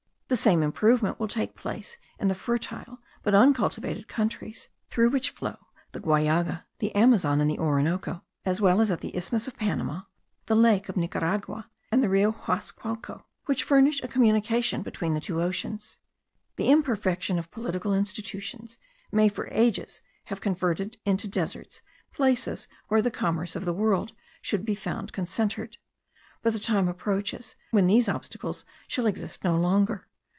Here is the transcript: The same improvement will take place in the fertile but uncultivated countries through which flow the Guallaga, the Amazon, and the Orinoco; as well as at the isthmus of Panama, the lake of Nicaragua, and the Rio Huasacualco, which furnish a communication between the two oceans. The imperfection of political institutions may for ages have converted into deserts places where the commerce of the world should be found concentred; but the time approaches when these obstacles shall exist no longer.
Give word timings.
The 0.33 0.37
same 0.37 0.63
improvement 0.63 1.19
will 1.19 1.27
take 1.27 1.57
place 1.57 1.97
in 2.17 2.29
the 2.29 2.35
fertile 2.35 2.99
but 3.21 3.35
uncultivated 3.35 4.07
countries 4.07 4.69
through 4.87 5.09
which 5.09 5.29
flow 5.31 5.57
the 5.91 5.99
Guallaga, 5.99 6.63
the 6.79 6.95
Amazon, 6.95 7.41
and 7.41 7.49
the 7.51 7.59
Orinoco; 7.59 8.23
as 8.45 8.61
well 8.61 8.79
as 8.79 8.89
at 8.89 9.01
the 9.01 9.13
isthmus 9.13 9.49
of 9.49 9.57
Panama, 9.57 10.03
the 10.45 10.55
lake 10.55 10.87
of 10.87 10.95
Nicaragua, 10.95 11.69
and 11.91 12.01
the 12.01 12.07
Rio 12.07 12.31
Huasacualco, 12.31 13.25
which 13.45 13.65
furnish 13.65 14.01
a 14.01 14.07
communication 14.07 14.83
between 14.83 15.13
the 15.15 15.19
two 15.19 15.41
oceans. 15.41 15.97
The 16.55 16.69
imperfection 16.71 17.37
of 17.37 17.51
political 17.51 17.93
institutions 17.93 18.79
may 19.11 19.27
for 19.27 19.49
ages 19.51 20.01
have 20.27 20.39
converted 20.39 20.95
into 21.03 21.27
deserts 21.27 21.81
places 22.13 22.69
where 22.87 23.01
the 23.01 23.11
commerce 23.11 23.57
of 23.57 23.65
the 23.65 23.73
world 23.73 24.13
should 24.41 24.63
be 24.63 24.75
found 24.75 25.11
concentred; 25.11 25.75
but 26.41 26.53
the 26.53 26.59
time 26.59 26.87
approaches 26.87 27.57
when 27.71 27.87
these 27.87 28.07
obstacles 28.07 28.63
shall 28.87 29.07
exist 29.07 29.43
no 29.43 29.57
longer. 29.57 30.07